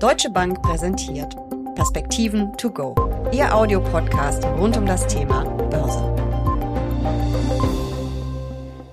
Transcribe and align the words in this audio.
Deutsche 0.00 0.30
Bank 0.30 0.62
präsentiert 0.62 1.36
Perspektiven 1.74 2.56
to 2.56 2.70
go, 2.70 2.94
Ihr 3.32 3.54
Audiopodcast 3.54 4.42
rund 4.46 4.74
um 4.78 4.86
das 4.86 5.06
Thema 5.06 5.44
Börse. 5.44 6.00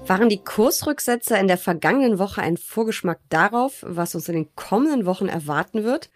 Waren 0.05 0.27
die 0.27 0.43
Kursrücksetzer 0.43 1.39
in 1.39 1.47
der 1.47 1.57
vergangenen 1.57 2.19
Woche 2.19 2.41
ein 2.41 2.57
Vorgeschmack 2.57 3.19
darauf, 3.29 3.85
was 3.87 4.15
uns 4.15 4.27
in 4.27 4.35
den 4.35 4.55
kommenden 4.55 5.05
Wochen 5.05 5.29
erwarten 5.29 5.85
wird? 5.85 6.09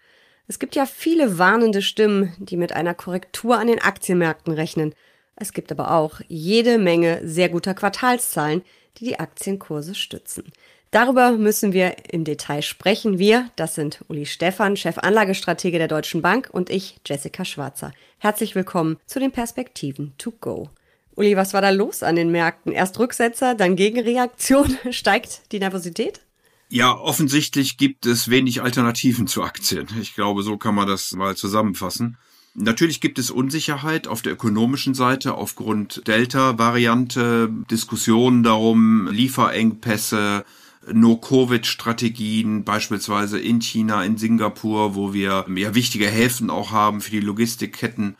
Es 0.46 0.58
gibt 0.58 0.76
ja 0.76 0.84
viele 0.84 1.38
warnende 1.38 1.80
Stimmen, 1.80 2.34
die 2.38 2.58
mit 2.58 2.74
einer 2.74 2.92
Korrektur 2.92 3.58
an 3.58 3.68
den 3.68 3.80
Aktienmärkten 3.80 4.52
rechnen. 4.52 4.94
Es 5.36 5.54
gibt 5.54 5.72
aber 5.72 5.92
auch 5.92 6.20
jede 6.28 6.76
Menge 6.76 7.22
sehr 7.24 7.48
guter 7.48 7.72
Quartalszahlen, 7.72 8.60
die 8.98 9.06
die 9.06 9.18
Aktienkurse 9.18 9.94
stützen. 9.94 10.52
Darüber 10.92 11.32
müssen 11.32 11.72
wir 11.72 12.12
im 12.12 12.22
Detail 12.22 12.60
sprechen. 12.60 13.18
Wir, 13.18 13.50
das 13.56 13.74
sind 13.74 14.04
Uli 14.08 14.26
Stephan, 14.26 14.76
Chefanlagestratege 14.76 15.78
der 15.78 15.88
Deutschen 15.88 16.20
Bank 16.20 16.50
und 16.52 16.68
ich, 16.68 17.00
Jessica 17.06 17.46
Schwarzer. 17.46 17.94
Herzlich 18.18 18.54
willkommen 18.54 18.98
zu 19.06 19.18
den 19.18 19.32
Perspektiven 19.32 20.12
to 20.18 20.32
go. 20.32 20.68
Uli, 21.16 21.34
was 21.34 21.54
war 21.54 21.62
da 21.62 21.70
los 21.70 22.02
an 22.02 22.16
den 22.16 22.30
Märkten? 22.30 22.72
Erst 22.72 22.98
Rücksetzer, 22.98 23.54
dann 23.54 23.74
Gegenreaktion. 23.74 24.76
Steigt 24.90 25.50
die 25.52 25.60
Nervosität? 25.60 26.20
Ja, 26.68 26.94
offensichtlich 26.94 27.78
gibt 27.78 28.04
es 28.04 28.28
wenig 28.28 28.60
Alternativen 28.60 29.26
zu 29.26 29.42
Aktien. 29.42 29.86
Ich 29.98 30.14
glaube, 30.14 30.42
so 30.42 30.58
kann 30.58 30.74
man 30.74 30.86
das 30.86 31.12
mal 31.12 31.34
zusammenfassen. 31.36 32.18
Natürlich 32.52 33.00
gibt 33.00 33.18
es 33.18 33.30
Unsicherheit 33.30 34.08
auf 34.08 34.20
der 34.20 34.34
ökonomischen 34.34 34.92
Seite 34.92 35.36
aufgrund 35.36 36.06
Delta-Variante, 36.06 37.48
Diskussionen 37.70 38.42
darum, 38.42 39.08
Lieferengpässe, 39.10 40.44
No-Covid-Strategien, 40.90 42.64
beispielsweise 42.64 43.38
in 43.38 43.60
China, 43.60 44.04
in 44.04 44.16
Singapur, 44.16 44.94
wo 44.94 45.12
wir 45.12 45.44
ja 45.54 45.74
wichtige 45.74 46.06
Häfen 46.06 46.50
auch 46.50 46.72
haben 46.72 47.00
für 47.00 47.10
die 47.10 47.20
Logistikketten. 47.20 48.16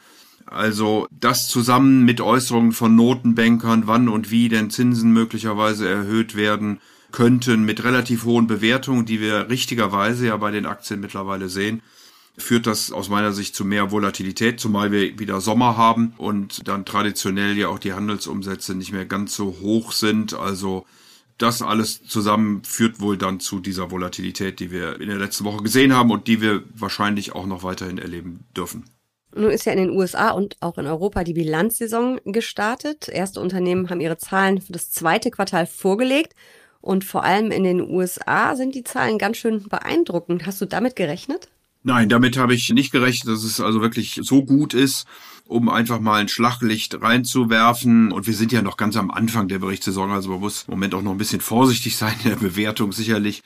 Also 0.47 1.07
das 1.11 1.49
zusammen 1.49 2.05
mit 2.05 2.21
Äußerungen 2.21 2.73
von 2.73 2.95
Notenbankern, 2.95 3.87
wann 3.87 4.09
und 4.09 4.31
wie 4.31 4.49
denn 4.49 4.71
Zinsen 4.71 5.13
möglicherweise 5.13 5.89
erhöht 5.89 6.35
werden 6.35 6.81
könnten, 7.11 7.65
mit 7.65 7.85
relativ 7.85 8.25
hohen 8.25 8.47
Bewertungen, 8.47 9.07
die 9.07 9.21
wir 9.21 9.49
richtigerweise 9.49 10.27
ja 10.29 10.37
bei 10.37 10.51
den 10.51 10.67
Aktien 10.67 11.01
mittlerweile 11.01 11.49
sehen, 11.49 11.83
führt 12.39 12.67
das 12.67 12.93
aus 12.93 13.09
meiner 13.09 13.33
Sicht 13.33 13.55
zu 13.55 13.65
mehr 13.65 13.91
Volatilität, 13.91 14.59
zumal 14.59 14.91
wir 14.91 15.19
wieder 15.19 15.41
Sommer 15.41 15.77
haben 15.77 16.15
und 16.17 16.67
dann 16.67 16.85
traditionell 16.85 17.57
ja 17.57 17.69
auch 17.69 17.79
die 17.79 17.93
Handelsumsätze 17.93 18.75
nicht 18.75 18.93
mehr 18.93 19.05
ganz 19.05 19.35
so 19.35 19.57
hoch 19.61 19.93
sind. 19.93 20.35
Also 20.35 20.87
das 21.39 21.63
alles 21.63 22.03
zusammen 22.05 22.63
führt 22.65 23.01
wohl 23.01 23.17
dann 23.17 23.41
zu 23.41 23.61
dieser 23.61 23.91
Volatilität, 23.91 24.61
die 24.61 24.71
wir 24.71 25.01
in 25.01 25.09
der 25.09 25.19
letzten 25.19 25.45
Woche 25.45 25.63
gesehen 25.63 25.95
haben 25.95 26.11
und 26.11 26.29
die 26.29 26.41
wir 26.41 26.63
wahrscheinlich 26.75 27.35
auch 27.35 27.47
noch 27.47 27.63
weiterhin 27.63 27.99
erleben 27.99 28.45
dürfen. 28.57 28.85
Nun 29.35 29.51
ist 29.51 29.65
ja 29.65 29.73
in 29.73 29.79
den 29.79 29.91
USA 29.91 30.31
und 30.31 30.57
auch 30.61 30.77
in 30.77 30.87
Europa 30.87 31.25
die 31.25 31.33
Bilanzsaison 31.33 32.21
gestartet. 32.25 33.09
Erste 33.09 33.41
Unternehmen 33.41 33.89
haben 33.89 34.01
ihre 34.01 34.19
Zahlen 34.19 34.61
für 34.61 34.73
das 34.73 34.91
zweite 34.91 35.31
Quartal 35.31 35.67
vorgelegt. 35.67 36.35
Und 36.81 37.05
vor 37.05 37.25
allem 37.25 37.51
in 37.51 37.65
den 37.65 37.81
USA 37.81 38.57
sind 38.57 38.75
die 38.75 38.85
Zahlen 38.85 39.17
ganz 39.17 39.39
schön 39.39 39.63
beeindruckend. 39.69 40.47
Hast 40.47 40.61
du 40.61 40.67
damit 40.67 40.97
gerechnet? 40.97 41.49
Nein, 41.85 42.09
damit 42.09 42.37
habe 42.37 42.55
ich 42.55 42.71
nicht 42.71 42.93
gerechnet, 42.93 43.35
dass 43.35 43.45
es 43.45 43.61
also 43.61 43.81
wirklich 43.81 44.21
so 44.23 44.45
gut 44.45 44.75
ist, 44.75 45.07
um 45.47 45.69
einfach 45.69 46.01
mal 46.01 46.21
ein 46.21 46.29
Schlaglicht 46.29 47.01
reinzuwerfen. 47.01 48.13
Und 48.13 48.27
wir 48.27 48.35
sind 48.35 48.53
ja 48.53 48.63
noch 48.63 48.77
ganz 48.77 48.97
am 48.97 49.11
Anfang 49.11 49.49
der 49.49 49.59
Berichtssaison, 49.59 50.11
also 50.11 50.31
man 50.31 50.41
muss 50.41 50.65
im 50.67 50.73
Moment 50.73 50.95
auch 50.95 51.03
noch 51.03 51.13
ein 51.13 51.19
bisschen 51.19 51.41
vorsichtig 51.41 51.97
sein 51.97 52.15
in 52.23 52.31
der 52.31 52.37
Bewertung 52.37 52.93
sicherlich. 52.93 53.43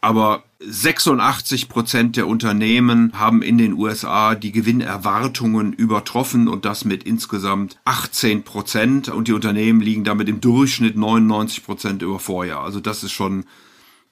Aber 0.00 0.44
86 0.60 1.68
Prozent 1.68 2.16
der 2.16 2.28
Unternehmen 2.28 3.12
haben 3.14 3.42
in 3.42 3.58
den 3.58 3.72
USA 3.72 4.34
die 4.34 4.52
Gewinnerwartungen 4.52 5.72
übertroffen 5.72 6.48
und 6.48 6.64
das 6.64 6.84
mit 6.84 7.04
insgesamt 7.04 7.78
18 7.84 8.44
Prozent. 8.44 9.08
Und 9.08 9.28
die 9.28 9.32
Unternehmen 9.32 9.80
liegen 9.80 10.04
damit 10.04 10.28
im 10.28 10.40
Durchschnitt 10.40 10.96
99 10.96 11.64
Prozent 11.64 12.02
über 12.02 12.18
Vorjahr. 12.18 12.62
Also 12.62 12.80
das 12.80 13.02
ist 13.02 13.12
schon 13.12 13.46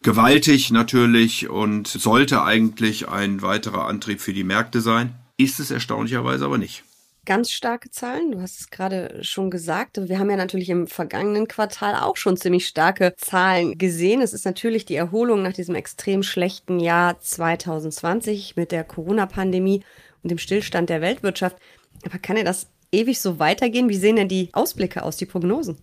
gewaltig 0.02 0.70
natürlich 0.70 1.48
und 1.48 1.86
sollte 1.86 2.42
eigentlich 2.42 3.08
ein 3.08 3.42
weiterer 3.42 3.86
Antrieb 3.86 4.20
für 4.20 4.32
die 4.32 4.44
Märkte 4.44 4.80
sein. 4.80 5.14
Ist 5.36 5.60
es 5.60 5.70
erstaunlicherweise 5.70 6.44
aber 6.44 6.58
nicht 6.58 6.82
ganz 7.24 7.50
starke 7.50 7.90
Zahlen. 7.90 8.32
Du 8.32 8.40
hast 8.40 8.60
es 8.60 8.70
gerade 8.70 9.22
schon 9.22 9.50
gesagt. 9.50 9.98
Wir 10.08 10.18
haben 10.18 10.30
ja 10.30 10.36
natürlich 10.36 10.70
im 10.70 10.86
vergangenen 10.86 11.48
Quartal 11.48 11.94
auch 11.96 12.16
schon 12.16 12.36
ziemlich 12.36 12.66
starke 12.66 13.14
Zahlen 13.16 13.78
gesehen. 13.78 14.20
Es 14.20 14.32
ist 14.32 14.44
natürlich 14.44 14.84
die 14.84 14.96
Erholung 14.96 15.42
nach 15.42 15.52
diesem 15.52 15.74
extrem 15.74 16.22
schlechten 16.22 16.80
Jahr 16.80 17.20
2020 17.20 18.56
mit 18.56 18.72
der 18.72 18.84
Corona-Pandemie 18.84 19.82
und 20.22 20.30
dem 20.30 20.38
Stillstand 20.38 20.90
der 20.90 21.00
Weltwirtschaft. 21.00 21.56
Aber 22.04 22.18
kann 22.18 22.36
ja 22.36 22.44
das 22.44 22.68
ewig 22.92 23.20
so 23.20 23.38
weitergehen? 23.38 23.88
Wie 23.88 23.96
sehen 23.96 24.16
denn 24.16 24.28
die 24.28 24.50
Ausblicke 24.52 25.02
aus, 25.02 25.16
die 25.16 25.26
Prognosen? 25.26 25.78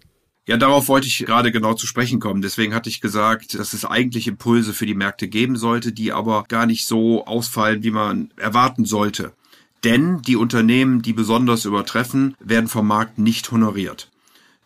Ja, 0.47 0.58
darauf 0.58 0.88
wollte 0.88 1.08
ich 1.08 1.19
gerade 1.19 1.52
genau 1.52 1.75
zu 1.75 1.85
sprechen 1.85 2.19
kommen. 2.19 2.41
Deswegen 2.41 2.73
hatte 2.73 2.90
ich 2.90 3.00
gesagt, 3.00 3.53
dass 3.53 3.73
es 3.73 3.85
eigentlich 3.85 4.28
Impulse 4.28 4.73
für 4.73 4.88
die 4.88 4.96
Märkte 4.96 5.28
geben 5.28 5.56
sollte, 5.56 5.91
die 5.91 6.12
aber 6.12 6.46
gar 6.47 6.66
nicht 6.66 6.88
so 6.88 7.25
ausfallen, 7.25 7.84
wie 7.84 7.91
man 7.91 8.34
erwarten 8.38 8.85
sollte. 8.85 9.34
Denn 9.83 10.21
die 10.21 10.35
Unternehmen, 10.35 11.01
die 11.01 11.13
besonders 11.13 11.65
übertreffen, 11.65 12.35
werden 12.39 12.67
vom 12.67 12.87
Markt 12.87 13.17
nicht 13.17 13.51
honoriert. 13.51 14.09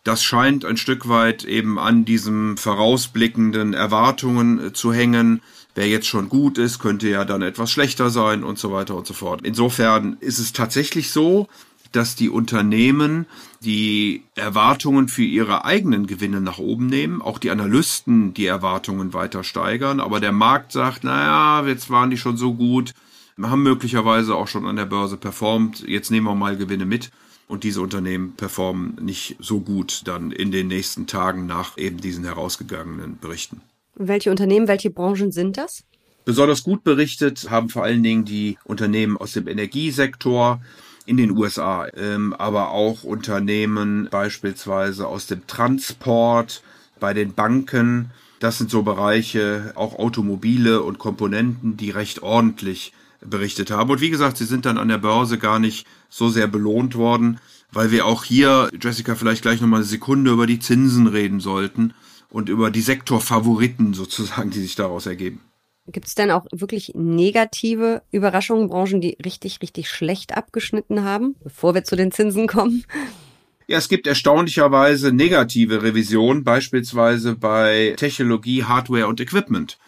Das 0.04 0.22
scheint 0.22 0.64
ein 0.64 0.76
Stück 0.76 1.08
weit 1.08 1.44
eben 1.44 1.80
an 1.80 2.04
diesem 2.04 2.56
vorausblickenden 2.56 3.74
Erwartungen 3.74 4.66
äh, 4.66 4.72
zu 4.72 4.92
hängen. 4.92 5.40
Wer 5.74 5.88
jetzt 5.88 6.06
schon 6.06 6.28
gut 6.28 6.58
ist, 6.58 6.78
könnte 6.78 7.08
ja 7.08 7.24
dann 7.24 7.42
etwas 7.42 7.72
schlechter 7.72 8.08
sein 8.10 8.44
und 8.44 8.58
so 8.58 8.70
weiter 8.70 8.94
und 8.94 9.06
so 9.06 9.14
fort. 9.14 9.40
Insofern 9.42 10.16
ist 10.20 10.38
es 10.38 10.52
tatsächlich 10.52 11.10
so, 11.10 11.48
dass 11.90 12.14
die 12.14 12.28
Unternehmen 12.28 13.26
die 13.62 14.22
Erwartungen 14.36 15.08
für 15.08 15.24
ihre 15.24 15.64
eigenen 15.64 16.06
Gewinne 16.06 16.40
nach 16.40 16.58
oben 16.58 16.86
nehmen, 16.86 17.20
auch 17.20 17.38
die 17.38 17.50
Analysten 17.50 18.32
die 18.32 18.46
Erwartungen 18.46 19.12
weiter 19.12 19.42
steigern, 19.42 19.98
aber 19.98 20.20
der 20.20 20.32
Markt 20.32 20.72
sagt, 20.72 21.04
naja, 21.04 21.66
jetzt 21.66 21.90
waren 21.90 22.10
die 22.10 22.18
schon 22.18 22.36
so 22.36 22.54
gut, 22.54 22.94
haben 23.42 23.62
möglicherweise 23.62 24.34
auch 24.34 24.48
schon 24.48 24.66
an 24.66 24.76
der 24.76 24.86
Börse 24.86 25.16
performt, 25.16 25.86
jetzt 25.86 26.10
nehmen 26.10 26.26
wir 26.26 26.34
mal 26.34 26.56
Gewinne 26.56 26.86
mit. 26.86 27.10
Und 27.48 27.62
diese 27.62 27.80
Unternehmen 27.80 28.32
performen 28.32 28.96
nicht 29.00 29.36
so 29.38 29.60
gut 29.60 30.02
dann 30.06 30.32
in 30.32 30.50
den 30.50 30.66
nächsten 30.66 31.06
Tagen 31.06 31.46
nach 31.46 31.78
eben 31.78 32.00
diesen 32.00 32.24
herausgegangenen 32.24 33.18
Berichten. 33.20 33.60
Welche 33.94 34.30
Unternehmen, 34.30 34.66
welche 34.66 34.90
Branchen 34.90 35.30
sind 35.30 35.56
das? 35.56 35.84
Besonders 36.24 36.64
gut 36.64 36.82
berichtet 36.82 37.48
haben 37.50 37.68
vor 37.68 37.84
allen 37.84 38.02
Dingen 38.02 38.24
die 38.24 38.58
Unternehmen 38.64 39.16
aus 39.16 39.32
dem 39.32 39.46
Energiesektor, 39.46 40.60
in 41.06 41.16
den 41.16 41.30
USA, 41.30 41.86
ähm, 41.96 42.34
aber 42.34 42.70
auch 42.72 43.04
Unternehmen 43.04 44.08
beispielsweise 44.10 45.06
aus 45.06 45.26
dem 45.26 45.46
Transport, 45.46 46.62
bei 46.98 47.14
den 47.14 47.32
Banken. 47.34 48.10
Das 48.40 48.58
sind 48.58 48.70
so 48.70 48.82
Bereiche, 48.82 49.72
auch 49.76 49.98
Automobile 49.98 50.82
und 50.82 50.98
Komponenten, 50.98 51.76
die 51.76 51.90
recht 51.90 52.22
ordentlich 52.22 52.92
berichtet 53.30 53.70
haben. 53.70 53.90
Und 53.90 54.00
wie 54.00 54.10
gesagt, 54.10 54.36
sie 54.36 54.44
sind 54.44 54.66
dann 54.66 54.78
an 54.78 54.88
der 54.88 54.98
Börse 54.98 55.38
gar 55.38 55.58
nicht 55.58 55.86
so 56.08 56.28
sehr 56.28 56.46
belohnt 56.46 56.94
worden, 56.94 57.40
weil 57.72 57.90
wir 57.90 58.06
auch 58.06 58.24
hier, 58.24 58.70
Jessica, 58.80 59.14
vielleicht 59.14 59.42
gleich 59.42 59.60
nochmal 59.60 59.80
eine 59.80 59.88
Sekunde 59.88 60.30
über 60.30 60.46
die 60.46 60.58
Zinsen 60.58 61.06
reden 61.06 61.40
sollten 61.40 61.94
und 62.28 62.48
über 62.48 62.70
die 62.70 62.80
Sektorfavoriten 62.80 63.94
sozusagen, 63.94 64.50
die 64.50 64.60
sich 64.60 64.76
daraus 64.76 65.06
ergeben. 65.06 65.40
Gibt 65.88 66.08
es 66.08 66.16
denn 66.16 66.32
auch 66.32 66.46
wirklich 66.52 66.92
negative 66.94 68.02
Überraschungen, 68.10 68.68
Branchen, 68.68 69.00
die 69.00 69.16
richtig, 69.24 69.62
richtig 69.62 69.88
schlecht 69.88 70.36
abgeschnitten 70.36 71.04
haben, 71.04 71.36
bevor 71.42 71.74
wir 71.74 71.84
zu 71.84 71.94
den 71.94 72.10
Zinsen 72.10 72.48
kommen? 72.48 72.84
Ja, 73.68 73.78
es 73.78 73.88
gibt 73.88 74.06
erstaunlicherweise 74.06 75.12
negative 75.12 75.82
Revisionen, 75.82 76.44
beispielsweise 76.44 77.36
bei 77.36 77.94
Technologie, 77.96 78.64
Hardware 78.64 79.06
und 79.06 79.20
Equipment. 79.20 79.78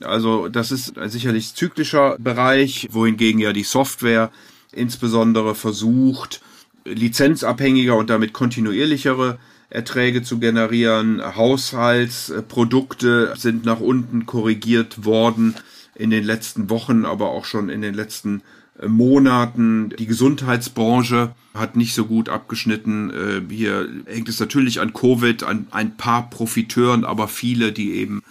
Also 0.00 0.48
das 0.48 0.72
ist 0.72 0.98
ein 0.98 1.10
sicherlich 1.10 1.54
zyklischer 1.54 2.16
Bereich, 2.18 2.88
wohingegen 2.90 3.40
ja 3.40 3.52
die 3.52 3.62
Software 3.62 4.30
insbesondere 4.72 5.54
versucht, 5.54 6.42
lizenzabhängiger 6.84 7.96
und 7.96 8.10
damit 8.10 8.32
kontinuierlichere 8.32 9.38
Erträge 9.70 10.22
zu 10.22 10.38
generieren. 10.38 11.20
Haushaltsprodukte 11.36 13.34
sind 13.36 13.64
nach 13.64 13.80
unten 13.80 14.26
korrigiert 14.26 15.04
worden 15.04 15.54
in 15.94 16.10
den 16.10 16.24
letzten 16.24 16.68
Wochen, 16.70 17.04
aber 17.04 17.30
auch 17.30 17.44
schon 17.44 17.68
in 17.68 17.80
den 17.80 17.94
letzten 17.94 18.42
äh, 18.78 18.86
Monaten. 18.86 19.90
Die 19.98 20.06
Gesundheitsbranche 20.06 21.34
hat 21.54 21.74
nicht 21.74 21.94
so 21.94 22.04
gut 22.04 22.28
abgeschnitten. 22.28 23.10
Äh, 23.10 23.42
hier 23.52 23.88
hängt 24.04 24.28
es 24.28 24.38
natürlich 24.38 24.80
an 24.80 24.92
Covid, 24.92 25.42
an 25.42 25.66
ein 25.70 25.96
paar 25.96 26.30
Profiteuren, 26.30 27.04
aber 27.04 27.28
viele, 27.28 27.72
die 27.72 27.94
eben 27.94 28.22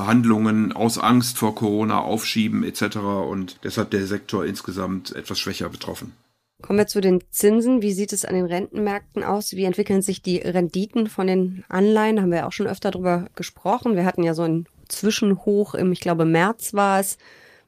Behandlungen 0.00 0.72
aus 0.72 0.96
Angst 0.96 1.36
vor 1.36 1.54
Corona 1.54 2.00
aufschieben 2.00 2.64
etc. 2.64 2.96
Und 2.96 3.58
deshalb 3.64 3.90
der 3.90 4.06
Sektor 4.06 4.46
insgesamt 4.46 5.14
etwas 5.14 5.38
schwächer 5.38 5.68
betroffen. 5.68 6.14
Kommen 6.62 6.78
wir 6.78 6.86
zu 6.86 7.02
den 7.02 7.20
Zinsen. 7.30 7.82
Wie 7.82 7.92
sieht 7.92 8.14
es 8.14 8.24
an 8.24 8.34
den 8.34 8.46
Rentenmärkten 8.46 9.22
aus? 9.22 9.52
Wie 9.52 9.64
entwickeln 9.64 10.00
sich 10.00 10.22
die 10.22 10.38
Renditen 10.38 11.06
von 11.06 11.26
den 11.26 11.64
Anleihen? 11.68 12.18
Haben 12.18 12.32
wir 12.32 12.46
auch 12.46 12.52
schon 12.52 12.66
öfter 12.66 12.90
darüber 12.90 13.26
gesprochen. 13.34 13.94
Wir 13.94 14.06
hatten 14.06 14.22
ja 14.22 14.32
so 14.32 14.42
ein 14.42 14.66
Zwischenhoch 14.88 15.74
im, 15.74 15.92
ich 15.92 16.00
glaube, 16.00 16.24
März 16.24 16.72
war 16.72 17.00
es. 17.00 17.18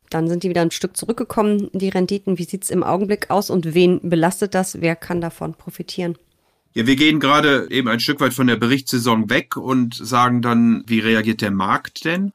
Dann 0.08 0.26
sind 0.26 0.43
die 0.43 0.49
wieder 0.49 0.62
ein 0.62 0.70
Stück 0.70 0.96
zurückgekommen, 0.96 1.69
die 1.75 1.90
Renditen. 1.90 2.38
Wie 2.38 2.44
sieht's 2.44 2.70
im 2.70 2.82
Augenblick 2.82 3.28
aus 3.31 3.50
und 3.50 3.75
wen 3.75 4.00
belastet 4.08 4.55
das? 4.55 4.81
Wer 4.81 4.96
kann 4.96 5.20
davon 5.20 5.52
profitieren? 5.52 6.17
Ja, 6.74 6.86
wir 6.86 6.96
gehen 6.96 7.20
gerade 7.20 7.70
eben 7.70 7.88
ein 7.88 8.00
Stück 8.00 8.20
weit 8.20 8.32
von 8.32 8.46
der 8.46 8.56
Berichtssaison 8.56 9.28
weg 9.28 9.56
und 9.56 9.94
sagen 9.94 10.40
dann, 10.40 10.84
wie 10.86 11.00
reagiert 11.00 11.42
der 11.42 11.50
Markt 11.50 12.04
denn? 12.04 12.32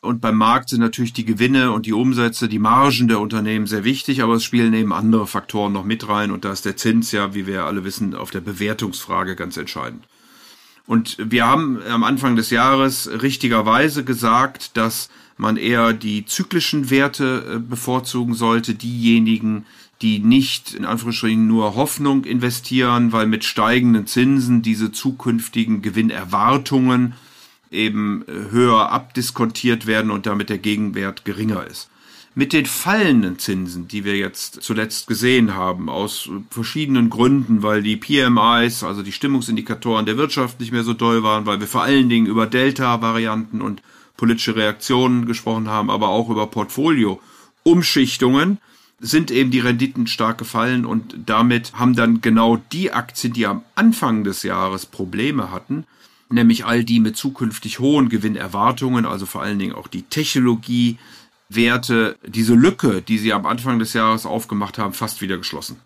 Und 0.00 0.20
beim 0.20 0.36
Markt 0.36 0.70
sind 0.70 0.80
natürlich 0.80 1.12
die 1.12 1.26
Gewinne 1.26 1.72
und 1.72 1.84
die 1.84 1.92
Umsätze, 1.92 2.48
die 2.48 2.58
Margen 2.58 3.08
der 3.08 3.20
Unternehmen 3.20 3.66
sehr 3.66 3.84
wichtig, 3.84 4.22
aber 4.22 4.34
es 4.34 4.44
spielen 4.44 4.72
eben 4.72 4.94
andere 4.94 5.26
Faktoren 5.26 5.72
noch 5.72 5.84
mit 5.84 6.08
rein 6.08 6.30
und 6.30 6.44
da 6.44 6.52
ist 6.52 6.64
der 6.64 6.76
Zins 6.76 7.12
ja, 7.12 7.34
wie 7.34 7.46
wir 7.46 7.64
alle 7.64 7.84
wissen, 7.84 8.14
auf 8.14 8.30
der 8.30 8.40
Bewertungsfrage 8.40 9.36
ganz 9.36 9.56
entscheidend. 9.58 10.06
Und 10.86 11.18
wir 11.20 11.46
haben 11.46 11.82
am 11.82 12.02
Anfang 12.02 12.34
des 12.34 12.50
Jahres 12.50 13.10
richtigerweise 13.22 14.04
gesagt, 14.04 14.76
dass 14.76 15.10
man 15.36 15.56
eher 15.56 15.92
die 15.92 16.24
zyklischen 16.24 16.90
Werte 16.90 17.56
äh, 17.56 17.58
bevorzugen 17.58 18.34
sollte, 18.34 18.74
diejenigen, 18.74 19.66
die 20.02 20.18
nicht 20.18 20.74
in 20.74 20.84
Anführungsstrichen 20.84 21.46
nur 21.46 21.74
Hoffnung 21.74 22.24
investieren, 22.24 23.12
weil 23.12 23.26
mit 23.26 23.44
steigenden 23.44 24.06
Zinsen 24.06 24.62
diese 24.62 24.92
zukünftigen 24.92 25.82
Gewinnerwartungen 25.82 27.14
eben 27.70 28.24
äh, 28.26 28.50
höher 28.50 28.90
abdiskontiert 28.90 29.86
werden 29.86 30.10
und 30.10 30.26
damit 30.26 30.48
der 30.48 30.58
Gegenwert 30.58 31.24
geringer 31.24 31.66
ist. 31.66 31.88
Mit 32.34 32.52
den 32.52 32.64
fallenden 32.64 33.40
Zinsen, 33.40 33.88
die 33.88 34.04
wir 34.04 34.16
jetzt 34.16 34.62
zuletzt 34.62 35.08
gesehen 35.08 35.54
haben, 35.54 35.88
aus 35.88 36.30
verschiedenen 36.48 37.10
Gründen, 37.10 37.64
weil 37.64 37.82
die 37.82 37.96
PMIs, 37.96 38.84
also 38.84 39.02
die 39.02 39.10
Stimmungsindikatoren 39.10 40.06
der 40.06 40.16
Wirtschaft 40.16 40.60
nicht 40.60 40.70
mehr 40.70 40.84
so 40.84 40.94
doll 40.94 41.24
waren, 41.24 41.44
weil 41.44 41.58
wir 41.58 41.66
vor 41.66 41.82
allen 41.82 42.08
Dingen 42.08 42.26
über 42.26 42.46
Delta-Varianten 42.46 43.60
und 43.60 43.82
politische 44.16 44.54
Reaktionen 44.54 45.26
gesprochen 45.26 45.68
haben, 45.68 45.90
aber 45.90 46.08
auch 46.08 46.30
über 46.30 46.46
Portfolio-Umschichtungen, 46.46 48.58
sind 49.00 49.30
eben 49.30 49.50
die 49.50 49.60
Renditen 49.60 50.06
stark 50.06 50.38
gefallen 50.38 50.84
und 50.84 51.16
damit 51.26 51.72
haben 51.72 51.96
dann 51.96 52.20
genau 52.20 52.58
die 52.70 52.92
Aktien, 52.92 53.32
die 53.32 53.46
am 53.46 53.62
Anfang 53.74 54.24
des 54.24 54.42
Jahres 54.42 54.84
Probleme 54.84 55.50
hatten, 55.50 55.86
nämlich 56.28 56.66
all 56.66 56.84
die 56.84 57.00
mit 57.00 57.16
zukünftig 57.16 57.78
hohen 57.78 58.10
Gewinnerwartungen, 58.10 59.06
also 59.06 59.24
vor 59.24 59.40
allen 59.42 59.58
Dingen 59.58 59.74
auch 59.74 59.88
die 59.88 60.02
Technologiewerte, 60.02 62.18
diese 62.26 62.54
Lücke, 62.54 63.00
die 63.00 63.16
sie 63.16 63.32
am 63.32 63.46
Anfang 63.46 63.78
des 63.78 63.94
Jahres 63.94 64.26
aufgemacht 64.26 64.76
haben, 64.76 64.92
fast 64.92 65.22
wieder 65.22 65.38
geschlossen. 65.38 65.78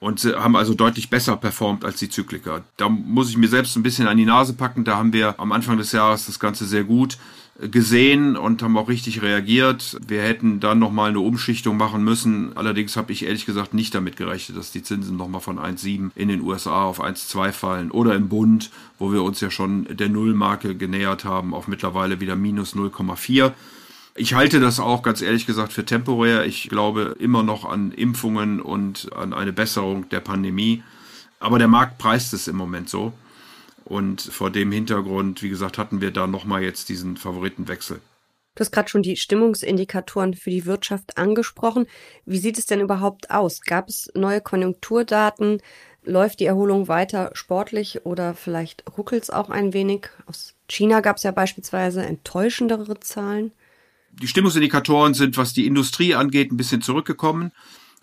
Und 0.00 0.24
haben 0.24 0.54
also 0.54 0.74
deutlich 0.74 1.10
besser 1.10 1.36
performt 1.36 1.84
als 1.84 1.98
die 1.98 2.08
Zykliker. 2.08 2.62
Da 2.76 2.88
muss 2.88 3.30
ich 3.30 3.36
mir 3.36 3.48
selbst 3.48 3.74
ein 3.74 3.82
bisschen 3.82 4.06
an 4.06 4.16
die 4.16 4.26
Nase 4.26 4.52
packen. 4.52 4.84
Da 4.84 4.96
haben 4.96 5.12
wir 5.12 5.40
am 5.40 5.50
Anfang 5.50 5.76
des 5.76 5.90
Jahres 5.90 6.26
das 6.26 6.38
Ganze 6.38 6.66
sehr 6.66 6.84
gut 6.84 7.18
gesehen 7.58 8.36
und 8.36 8.62
haben 8.62 8.76
auch 8.76 8.88
richtig 8.88 9.20
reagiert. 9.20 9.98
Wir 10.06 10.22
hätten 10.22 10.60
dann 10.60 10.78
nochmal 10.78 11.10
eine 11.10 11.20
Umschichtung 11.20 11.76
machen 11.76 12.04
müssen. 12.04 12.56
Allerdings 12.56 12.96
habe 12.96 13.12
ich 13.12 13.24
ehrlich 13.24 13.46
gesagt 13.46 13.74
nicht 13.74 13.94
damit 13.94 14.16
gerechnet, 14.16 14.56
dass 14.56 14.70
die 14.70 14.82
Zinsen 14.82 15.16
nochmal 15.16 15.40
von 15.40 15.58
1,7 15.58 16.10
in 16.14 16.28
den 16.28 16.40
USA 16.40 16.84
auf 16.84 17.02
1,2 17.02 17.52
fallen 17.52 17.90
oder 17.90 18.14
im 18.14 18.28
Bund, 18.28 18.70
wo 18.98 19.12
wir 19.12 19.24
uns 19.24 19.40
ja 19.40 19.50
schon 19.50 19.88
der 19.90 20.08
Nullmarke 20.08 20.76
genähert 20.76 21.24
haben, 21.24 21.52
auf 21.52 21.66
mittlerweile 21.66 22.20
wieder 22.20 22.36
minus 22.36 22.76
0,4. 22.76 23.52
Ich 24.14 24.34
halte 24.34 24.60
das 24.60 24.78
auch 24.78 25.02
ganz 25.02 25.20
ehrlich 25.20 25.46
gesagt 25.46 25.72
für 25.72 25.84
temporär. 25.84 26.46
Ich 26.46 26.68
glaube 26.68 27.16
immer 27.18 27.42
noch 27.42 27.64
an 27.64 27.90
Impfungen 27.90 28.60
und 28.60 29.12
an 29.16 29.32
eine 29.32 29.52
Besserung 29.52 30.08
der 30.10 30.20
Pandemie. 30.20 30.82
Aber 31.40 31.58
der 31.58 31.68
Markt 31.68 31.98
preist 31.98 32.34
es 32.34 32.46
im 32.48 32.56
Moment 32.56 32.88
so. 32.88 33.12
Und 33.88 34.20
vor 34.20 34.50
dem 34.50 34.70
Hintergrund, 34.70 35.42
wie 35.42 35.48
gesagt, 35.48 35.78
hatten 35.78 36.02
wir 36.02 36.10
da 36.10 36.26
nochmal 36.26 36.62
jetzt 36.62 36.90
diesen 36.90 37.16
Favoritenwechsel. 37.16 38.00
Du 38.54 38.60
hast 38.60 38.70
gerade 38.70 38.90
schon 38.90 39.02
die 39.02 39.16
Stimmungsindikatoren 39.16 40.34
für 40.34 40.50
die 40.50 40.66
Wirtschaft 40.66 41.16
angesprochen. 41.16 41.86
Wie 42.26 42.38
sieht 42.38 42.58
es 42.58 42.66
denn 42.66 42.80
überhaupt 42.80 43.30
aus? 43.30 43.62
Gab 43.62 43.88
es 43.88 44.10
neue 44.14 44.42
Konjunkturdaten? 44.42 45.62
Läuft 46.04 46.40
die 46.40 46.44
Erholung 46.46 46.86
weiter 46.86 47.30
sportlich 47.32 48.04
oder 48.04 48.34
vielleicht 48.34 48.84
ruckelt 48.98 49.22
es 49.22 49.30
auch 49.30 49.48
ein 49.48 49.72
wenig? 49.72 50.10
Aus 50.26 50.54
China 50.68 51.00
gab 51.00 51.16
es 51.16 51.22
ja 51.22 51.30
beispielsweise 51.30 52.04
enttäuschendere 52.04 53.00
Zahlen. 53.00 53.52
Die 54.20 54.28
Stimmungsindikatoren 54.28 55.14
sind, 55.14 55.38
was 55.38 55.54
die 55.54 55.66
Industrie 55.66 56.14
angeht, 56.14 56.52
ein 56.52 56.56
bisschen 56.56 56.82
zurückgekommen. 56.82 57.52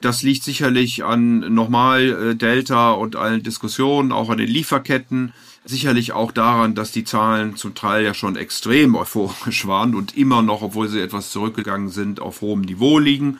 Das 0.01 0.23
liegt 0.23 0.43
sicherlich 0.43 1.03
an 1.03 1.53
nochmal 1.53 2.31
äh, 2.31 2.35
Delta 2.35 2.91
und 2.91 3.15
allen 3.15 3.43
Diskussionen, 3.43 4.11
auch 4.11 4.29
an 4.29 4.37
den 4.37 4.47
Lieferketten. 4.47 5.33
Sicherlich 5.67 6.11
auch 6.13 6.31
daran, 6.31 6.75
dass 6.75 6.91
die 6.91 7.03
Zahlen 7.03 7.55
zum 7.55 7.73
Teil 7.73 8.05
ja 8.05 8.13
schon 8.13 8.35
extrem 8.35 8.93
euphorisch 8.95 9.65
waren 9.65 9.95
und 9.95 10.15
immer 10.15 10.43
noch, 10.43 10.61
obwohl 10.61 10.87
sie 10.87 11.01
etwas 11.01 11.31
zurückgegangen 11.31 11.89
sind, 11.89 12.19
auf 12.19 12.41
hohem 12.41 12.61
Niveau 12.61 12.99
liegen. 12.99 13.39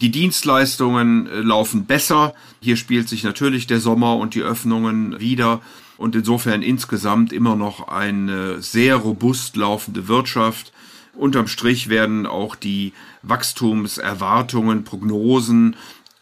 Die 0.00 0.10
Dienstleistungen 0.10 1.26
äh, 1.26 1.40
laufen 1.40 1.84
besser. 1.84 2.34
Hier 2.60 2.76
spielt 2.76 3.10
sich 3.10 3.24
natürlich 3.24 3.66
der 3.66 3.80
Sommer 3.80 4.16
und 4.16 4.34
die 4.34 4.42
Öffnungen 4.42 5.20
wieder. 5.20 5.60
Und 5.98 6.16
insofern 6.16 6.62
insgesamt 6.62 7.30
immer 7.30 7.56
noch 7.56 7.88
eine 7.88 8.62
sehr 8.62 8.96
robust 8.96 9.56
laufende 9.56 10.08
Wirtschaft. 10.08 10.72
Unterm 11.14 11.46
Strich 11.46 11.90
werden 11.90 12.26
auch 12.26 12.54
die 12.56 12.94
Wachstumserwartungen, 13.22 14.84
Prognosen 14.84 15.76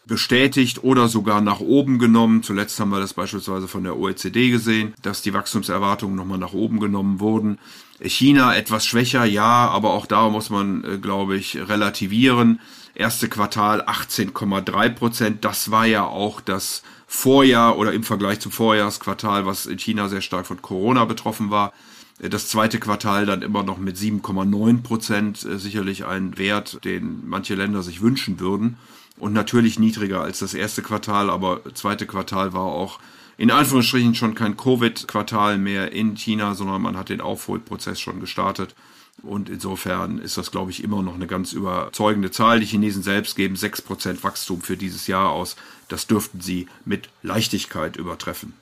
bestätigt 0.09 0.83
oder 0.83 1.07
sogar 1.07 1.39
nach 1.39 1.61
oben 1.61 1.99
genommen. 1.99 2.43
Zuletzt 2.43 2.79
haben 2.79 2.89
wir 2.89 2.99
das 2.99 3.13
beispielsweise 3.13 3.69
von 3.69 3.83
der 3.83 3.97
OECD 3.97 4.49
gesehen, 4.49 4.93
dass 5.01 5.21
die 5.21 5.33
Wachstumserwartungen 5.33 6.17
nochmal 6.17 6.39
nach 6.39 6.53
oben 6.53 6.81
genommen 6.81 7.21
wurden. 7.21 7.59
China 8.01 8.55
etwas 8.55 8.85
schwächer, 8.85 9.25
ja, 9.25 9.69
aber 9.69 9.91
auch 9.91 10.05
da 10.05 10.29
muss 10.29 10.49
man, 10.49 10.83
äh, 10.83 10.97
glaube 10.97 11.37
ich, 11.37 11.57
relativieren. 11.57 12.59
Erste 12.95 13.29
Quartal 13.29 13.81
18,3 13.83 14.89
Prozent. 14.89 15.45
Das 15.45 15.71
war 15.71 15.85
ja 15.85 16.05
auch 16.05 16.41
das 16.41 16.83
Vorjahr 17.07 17.77
oder 17.77 17.93
im 17.93 18.03
Vergleich 18.03 18.39
zum 18.39 18.51
Vorjahresquartal, 18.51 19.45
was 19.45 19.65
in 19.65 19.79
China 19.79 20.09
sehr 20.09 20.21
stark 20.21 20.45
von 20.45 20.61
Corona 20.61 21.05
betroffen 21.05 21.49
war. 21.49 21.73
Das 22.21 22.49
zweite 22.49 22.79
Quartal 22.79 23.25
dann 23.25 23.41
immer 23.41 23.63
noch 23.63 23.77
mit 23.77 23.95
7,9 23.97 24.83
Prozent, 24.83 25.45
äh, 25.45 25.57
sicherlich 25.57 26.05
ein 26.05 26.37
Wert, 26.37 26.83
den 26.83 27.27
manche 27.27 27.55
Länder 27.55 27.81
sich 27.81 28.01
wünschen 28.01 28.39
würden. 28.39 28.77
Und 29.19 29.33
natürlich 29.33 29.77
niedriger 29.77 30.21
als 30.21 30.39
das 30.39 30.53
erste 30.53 30.81
Quartal, 30.81 31.29
aber 31.29 31.61
zweite 31.75 32.07
Quartal 32.07 32.53
war 32.53 32.63
auch 32.63 32.99
in 33.37 33.51
Anführungsstrichen 33.51 34.15
schon 34.15 34.35
kein 34.35 34.57
Covid-Quartal 34.57 35.57
mehr 35.57 35.91
in 35.91 36.15
China, 36.15 36.55
sondern 36.55 36.81
man 36.81 36.97
hat 36.97 37.09
den 37.09 37.21
Aufholprozess 37.21 37.99
schon 37.99 38.19
gestartet. 38.19 38.75
Und 39.23 39.49
insofern 39.49 40.19
ist 40.19 40.37
das, 40.37 40.51
glaube 40.51 40.71
ich, 40.71 40.83
immer 40.83 41.01
noch 41.01 41.15
eine 41.15 41.27
ganz 41.27 41.53
überzeugende 41.53 42.31
Zahl. 42.31 42.59
Die 42.59 42.65
Chinesen 42.65 43.03
selbst 43.03 43.35
geben 43.35 43.55
6% 43.55 44.23
Wachstum 44.23 44.61
für 44.61 44.77
dieses 44.77 45.07
Jahr 45.07 45.29
aus. 45.29 45.55
Das 45.89 46.07
dürften 46.07 46.41
sie 46.41 46.67
mit 46.85 47.09
Leichtigkeit 47.21 47.97
übertreffen. 47.97 48.53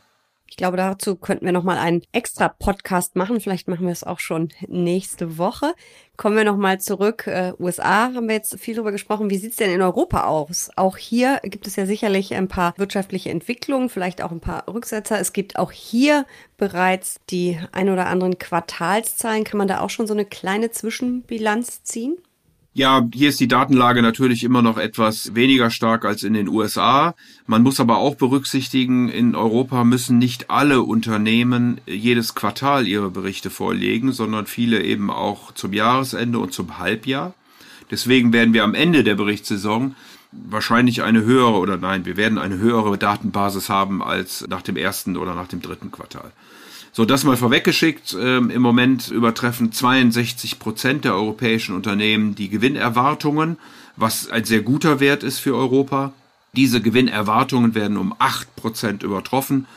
Ich 0.49 0.57
glaube, 0.57 0.77
dazu 0.77 1.15
könnten 1.15 1.45
wir 1.45 1.51
nochmal 1.51 1.77
einen 1.77 2.01
extra 2.13 2.47
Podcast 2.47 3.15
machen. 3.15 3.41
Vielleicht 3.41 3.67
machen 3.67 3.85
wir 3.85 3.91
es 3.91 4.03
auch 4.03 4.19
schon 4.19 4.49
nächste 4.67 5.37
Woche. 5.37 5.73
Kommen 6.15 6.35
wir 6.35 6.45
nochmal 6.45 6.79
zurück. 6.79 7.27
Äh, 7.27 7.53
USA 7.59 8.13
haben 8.13 8.27
wir 8.27 8.35
jetzt 8.35 8.59
viel 8.59 8.75
drüber 8.75 8.91
gesprochen. 8.91 9.29
Wie 9.29 9.37
sieht's 9.37 9.57
denn 9.57 9.71
in 9.71 9.81
Europa 9.81 10.23
aus? 10.23 10.71
Auch 10.75 10.97
hier 10.97 11.39
gibt 11.43 11.67
es 11.67 11.75
ja 11.75 11.85
sicherlich 11.85 12.33
ein 12.33 12.47
paar 12.47 12.73
wirtschaftliche 12.77 13.29
Entwicklungen, 13.29 13.89
vielleicht 13.89 14.23
auch 14.23 14.31
ein 14.31 14.39
paar 14.39 14.67
Rücksetzer. 14.67 15.19
Es 15.19 15.33
gibt 15.33 15.59
auch 15.59 15.71
hier 15.71 16.25
bereits 16.57 17.17
die 17.29 17.59
ein 17.71 17.89
oder 17.89 18.07
anderen 18.07 18.39
Quartalszahlen. 18.39 19.43
Kann 19.43 19.59
man 19.59 19.67
da 19.67 19.81
auch 19.81 19.89
schon 19.89 20.07
so 20.07 20.13
eine 20.13 20.25
kleine 20.25 20.71
Zwischenbilanz 20.71 21.83
ziehen? 21.83 22.17
Ja, 22.77 23.09
hier 23.11 23.29
ist 23.29 23.39
die 23.39 23.47
Datenlage 23.47 24.03
natürlich 24.03 24.43
immer 24.43 24.61
noch 24.61 24.77
etwas 24.77 25.33
weniger 25.33 25.71
stark 25.71 26.05
als 26.05 26.21
in 26.21 26.35
den 26.35 26.47
USA. 26.47 27.15
Man 27.47 27.63
muss 27.63 27.79
aber 27.79 27.97
auch 27.97 28.13
berücksichtigen, 28.13 29.09
in 29.09 29.33
Europa 29.33 29.83
müssen 29.83 30.19
nicht 30.19 30.51
alle 30.51 30.83
Unternehmen 30.83 31.81
jedes 31.87 32.35
Quartal 32.35 32.87
ihre 32.87 33.09
Berichte 33.09 33.49
vorlegen, 33.49 34.11
sondern 34.11 34.45
viele 34.45 34.83
eben 34.83 35.09
auch 35.09 35.51
zum 35.53 35.73
Jahresende 35.73 36.37
und 36.37 36.53
zum 36.53 36.77
Halbjahr. 36.77 37.33
Deswegen 37.89 38.31
werden 38.31 38.53
wir 38.53 38.63
am 38.63 38.75
Ende 38.75 39.03
der 39.03 39.15
Berichtssaison 39.15 39.95
wahrscheinlich 40.31 41.01
eine 41.01 41.23
höhere 41.23 41.57
oder 41.57 41.77
nein, 41.77 42.05
wir 42.05 42.15
werden 42.15 42.37
eine 42.37 42.59
höhere 42.59 42.95
Datenbasis 42.99 43.69
haben 43.69 44.03
als 44.03 44.45
nach 44.49 44.61
dem 44.61 44.77
ersten 44.77 45.17
oder 45.17 45.33
nach 45.33 45.47
dem 45.47 45.63
dritten 45.63 45.89
Quartal. 45.89 46.31
So, 46.91 47.05
das 47.05 47.23
mal 47.23 47.37
vorweggeschickt. 47.37 48.15
Ähm, 48.19 48.49
Im 48.49 48.61
Moment 48.61 49.09
übertreffen 49.09 49.71
62 49.71 50.59
Prozent 50.59 51.05
der 51.05 51.13
europäischen 51.13 51.75
Unternehmen 51.75 52.35
die 52.35 52.49
Gewinnerwartungen, 52.49 53.57
was 53.95 54.29
ein 54.29 54.45
sehr 54.45 54.61
guter 54.61 54.99
Wert 54.99 55.23
ist 55.23 55.39
für 55.39 55.55
Europa. 55.55 56.13
Diese 56.53 56.81
Gewinnerwartungen 56.81 57.75
werden 57.75 57.97
um 57.97 58.15
8 58.17 58.55
Prozent 58.55 59.03
übertroffen 59.03 59.67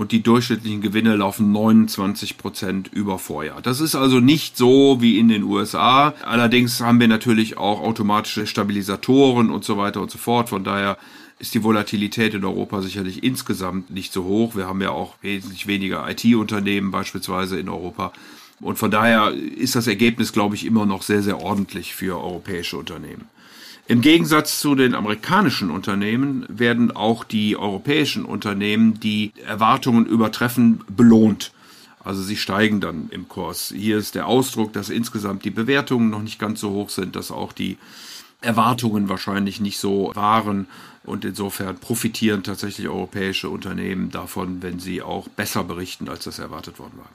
und 0.00 0.12
die 0.12 0.22
durchschnittlichen 0.22 0.80
Gewinne 0.80 1.14
laufen 1.14 1.52
29 1.52 2.38
Prozent 2.38 2.88
über 2.90 3.18
Vorjahr. 3.18 3.60
Das 3.60 3.82
ist 3.82 3.94
also 3.94 4.18
nicht 4.18 4.56
so 4.56 5.02
wie 5.02 5.18
in 5.18 5.28
den 5.28 5.42
USA. 5.42 6.14
Allerdings 6.24 6.80
haben 6.80 6.98
wir 7.00 7.06
natürlich 7.06 7.58
auch 7.58 7.82
automatische 7.82 8.46
Stabilisatoren 8.46 9.50
und 9.50 9.62
so 9.62 9.76
weiter 9.76 10.00
und 10.00 10.10
so 10.10 10.16
fort. 10.16 10.48
Von 10.48 10.64
daher 10.64 10.96
ist 11.38 11.52
die 11.52 11.62
Volatilität 11.62 12.32
in 12.32 12.46
Europa 12.46 12.80
sicherlich 12.80 13.22
insgesamt 13.22 13.90
nicht 13.90 14.14
so 14.14 14.24
hoch. 14.24 14.56
Wir 14.56 14.68
haben 14.68 14.80
ja 14.80 14.88
auch 14.88 15.16
wesentlich 15.20 15.66
weniger 15.66 16.08
IT-Unternehmen 16.08 16.90
beispielsweise 16.90 17.60
in 17.60 17.68
Europa. 17.68 18.14
Und 18.58 18.78
von 18.78 18.90
daher 18.90 19.34
ist 19.34 19.74
das 19.74 19.86
Ergebnis, 19.86 20.32
glaube 20.32 20.54
ich, 20.54 20.64
immer 20.64 20.86
noch 20.86 21.02
sehr, 21.02 21.22
sehr 21.22 21.42
ordentlich 21.42 21.94
für 21.94 22.18
europäische 22.18 22.78
Unternehmen. 22.78 23.26
Im 23.90 24.02
Gegensatz 24.02 24.60
zu 24.60 24.76
den 24.76 24.94
amerikanischen 24.94 25.68
Unternehmen 25.68 26.46
werden 26.48 26.92
auch 26.92 27.24
die 27.24 27.56
europäischen 27.56 28.24
Unternehmen, 28.24 29.00
die 29.00 29.32
Erwartungen 29.44 30.06
übertreffen, 30.06 30.84
belohnt. 30.86 31.50
Also 32.04 32.22
sie 32.22 32.36
steigen 32.36 32.80
dann 32.80 33.08
im 33.10 33.28
Kurs. 33.28 33.74
Hier 33.76 33.98
ist 33.98 34.14
der 34.14 34.28
Ausdruck, 34.28 34.72
dass 34.72 34.90
insgesamt 34.90 35.44
die 35.44 35.50
Bewertungen 35.50 36.08
noch 36.08 36.22
nicht 36.22 36.38
ganz 36.38 36.60
so 36.60 36.70
hoch 36.70 36.88
sind, 36.88 37.16
dass 37.16 37.32
auch 37.32 37.52
die 37.52 37.78
Erwartungen 38.40 39.08
wahrscheinlich 39.08 39.60
nicht 39.60 39.80
so 39.80 40.12
waren. 40.14 40.68
Und 41.02 41.24
insofern 41.24 41.74
profitieren 41.76 42.44
tatsächlich 42.44 42.86
europäische 42.86 43.50
Unternehmen 43.50 44.12
davon, 44.12 44.62
wenn 44.62 44.78
sie 44.78 45.02
auch 45.02 45.26
besser 45.26 45.64
berichten, 45.64 46.08
als 46.08 46.22
das 46.22 46.38
erwartet 46.38 46.78
worden 46.78 46.98
war. 46.98 47.10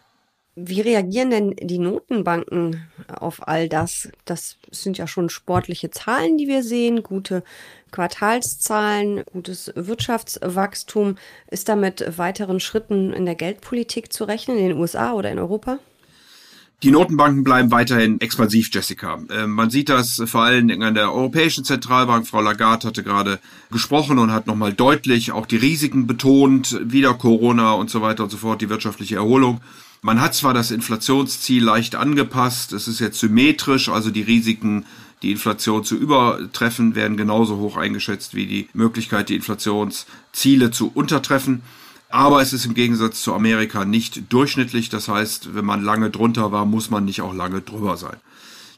Wie 0.58 0.80
reagieren 0.80 1.32
denn 1.32 1.56
die 1.62 1.80
Notenbanken 1.80 2.88
auf 3.14 3.46
all 3.46 3.68
das? 3.68 4.10
Das 4.24 4.58
sind 4.72 4.98
ja 4.98 5.06
schon 5.06 5.30
sportliche 5.30 5.92
Zahlen, 5.92 6.38
die 6.38 6.48
wir 6.48 6.64
sehen, 6.64 7.04
gute 7.04 7.44
Quartalszahlen, 7.92 9.24
gutes 9.26 9.74
Wirtschaftswachstum. 9.76 11.18
Ist 11.52 11.68
da 11.68 11.76
mit 11.76 12.18
weiteren 12.18 12.62
Schritten 12.62 13.12
in 13.12 13.26
der 13.26 13.36
Geldpolitik 13.36 14.14
zu 14.14 14.24
rechnen 14.24 14.58
in 14.58 14.70
den 14.70 14.78
USA 14.78 15.12
oder 15.12 15.30
in 15.30 15.40
Europa? 15.40 15.80
Die 16.84 16.92
Notenbanken 16.92 17.44
bleiben 17.44 17.72
weiterhin 17.72 18.22
expansiv, 18.22 18.70
Jessica. 18.72 19.20
Ähm, 19.32 19.52
man 19.52 19.70
sieht 19.70 19.90
das 19.90 20.22
vor 20.26 20.44
allem 20.44 20.70
an 20.82 20.94
der 20.94 21.12
Europäischen 21.12 21.66
Zentralbank. 21.66 22.28
Frau 22.28 22.42
Lagarde 22.42 22.88
hatte 22.88 23.04
gerade 23.04 23.40
gesprochen 23.72 24.20
und 24.20 24.32
hat 24.32 24.48
nochmal 24.48 24.72
deutlich 24.72 25.34
auch 25.34 25.48
die 25.48 25.58
Risiken 25.58 26.08
betont, 26.08 26.80
wieder 26.82 27.14
Corona 27.14 27.74
und 27.74 27.90
so 27.90 28.02
weiter 28.02 28.24
und 28.24 28.30
so 28.30 28.38
fort, 28.38 28.62
die 28.62 28.70
wirtschaftliche 28.70 29.16
Erholung. 29.16 29.62
Man 30.02 30.22
hat 30.22 30.36
zwar 30.36 30.54
das 30.54 30.72
Inflationsziel 30.72 31.64
leicht 31.64 31.96
angepasst, 31.96 32.74
es 32.74 32.88
ist 32.88 33.00
jetzt 33.00 33.20
symmetrisch, 33.20 33.90
also 33.90 34.12
die 34.12 34.22
Risiken, 34.22 34.86
die 35.22 35.32
Inflation 35.32 35.84
zu 35.84 35.96
übertreffen, 35.96 36.94
werden 36.94 37.18
genauso 37.18 37.58
hoch 37.58 37.78
eingeschätzt 37.78 38.36
wie 38.36 38.46
die 38.46 38.70
Möglichkeit, 38.74 39.30
die 39.30 39.36
Inflationsziele 39.36 40.72
zu 40.72 40.92
untertreffen. 40.94 41.64
Aber 42.10 42.42
es 42.42 42.54
ist 42.54 42.66
im 42.66 42.76
Gegensatz 42.76 43.24
zu 43.24 43.34
Amerika 43.34 43.84
nicht 43.84 44.32
durchschnittlich. 44.32 44.90
Das 44.90 45.08
heißt, 45.08 45.56
wenn 45.56 45.66
man 45.66 45.84
lange 45.84 46.12
drunter 46.12 46.52
war, 46.52 46.66
muss 46.66 46.90
man 46.90 47.06
nicht 47.06 47.22
auch 47.22 47.34
lange 47.34 47.62
drüber 47.62 47.98
sein. 47.98 48.18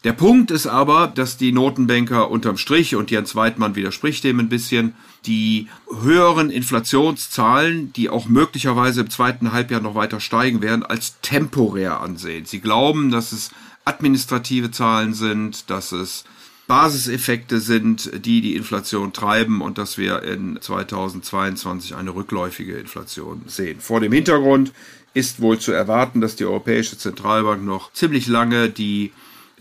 Der 0.08 0.14
Punkt 0.14 0.52
ist 0.52 0.68
aber, 0.68 1.12
dass 1.14 1.36
die 1.36 1.52
Notenbanker 1.52 2.32
unterm 2.32 2.56
Strich, 2.56 2.96
und 2.96 3.12
Jens 3.12 3.36
Weidmann 3.36 3.76
widerspricht 3.76 4.24
dem 4.24 4.40
ein 4.40 4.48
bisschen, 4.48 4.94
die 5.26 5.68
höheren 6.02 6.50
Inflationszahlen, 6.50 7.92
die 7.92 8.08
auch 8.10 8.30
möglicherweise 8.30 9.02
im 9.02 9.10
zweiten 9.10 9.52
Halbjahr 9.52 9.82
noch 9.82 9.96
weiter 9.96 10.22
steigen 10.22 10.62
werden, 10.62 10.86
als 10.86 11.20
temporär 11.22 12.00
ansehen. 12.00 12.46
Sie 12.46 12.62
glauben, 12.62 13.12
dass 13.12 13.34
es 13.34 13.52
administrative 13.84 14.72
Zahlen 14.72 15.14
sind, 15.14 15.70
dass 15.70 15.92
es 15.92 16.24
Basiseffekte 16.68 17.60
sind, 17.60 18.10
die 18.26 18.40
die 18.40 18.56
Inflation 18.56 19.12
treiben 19.12 19.60
und 19.60 19.78
dass 19.78 19.98
wir 19.98 20.24
in 20.24 20.58
2022 20.62 21.96
eine 21.96 22.16
rückläufige 22.16 22.78
Inflation 22.78 23.42
sehen. 23.48 23.82
Vor 23.82 24.00
dem 24.00 24.14
Hintergrund 24.14 24.72
ist 25.14 25.42
wohl 25.42 25.60
zu 25.60 25.74
erwarten, 25.74 26.22
dass 26.22 26.38
die 26.38 26.46
Europäische 26.46 26.98
Zentralbank 26.98 27.66
noch 27.66 27.92
ziemlich 27.92 28.28
lange 28.28 28.70
die 28.70 29.12